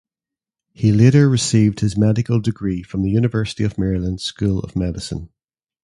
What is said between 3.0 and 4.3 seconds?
the University of Maryland